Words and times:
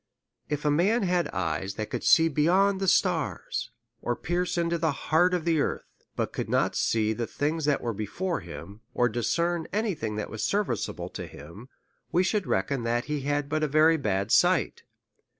If 0.49 0.65
a 0.65 0.71
man 0.71 1.03
had 1.03 1.27
eyes 1.27 1.75
that 1.75 1.91
could 1.91 2.03
see 2.03 2.27
beyond 2.27 2.79
the 2.81 2.87
stars, 2.87 3.69
or 4.01 4.15
pierce 4.15 4.57
into 4.57 4.79
the 4.79 4.91
heart 4.91 5.31
of 5.35 5.45
the 5.45 5.61
earth, 5.61 5.85
but 6.15 6.33
could 6.33 6.49
not 6.49 6.75
see 6.75 7.13
the 7.13 7.27
things 7.27 7.65
that 7.65 7.81
were 7.81 7.93
before 7.93 8.39
him, 8.39 8.81
or 8.95 9.07
discern 9.07 9.67
any 9.71 9.93
thing 9.93 10.15
that 10.15 10.31
was 10.31 10.43
serviceable 10.43 11.09
to 11.09 11.27
him, 11.27 11.69
we 12.11 12.23
should 12.23 12.47
reckon 12.47 12.81
that 12.83 13.05
he 13.05 13.19
had 13.21 13.47
but 13.47 13.61
a 13.61 13.67
very 13.67 13.95
bad 13.97 14.31
sight. 14.31 14.81